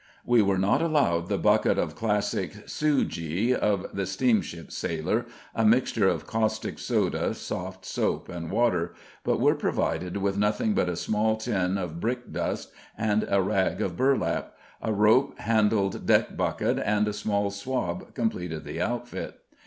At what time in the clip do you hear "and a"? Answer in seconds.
12.97-13.43, 16.83-17.13